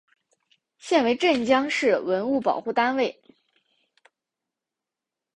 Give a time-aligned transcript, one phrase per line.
[0.79, 3.21] 现为镇江市文物保护单位。